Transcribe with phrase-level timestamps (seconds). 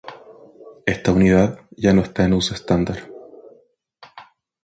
[0.87, 3.07] Esta unidad ya no está en uso estándar.